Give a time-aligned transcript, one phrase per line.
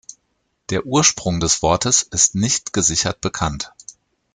[0.71, 3.71] Der Ursprung des Wortes ist nicht gesichert bekannt.